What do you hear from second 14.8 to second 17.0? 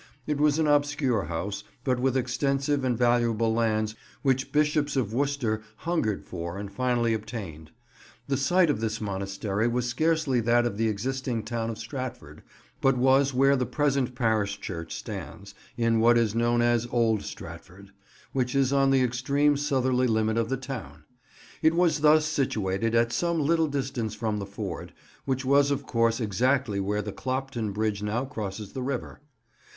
stands, in what is known as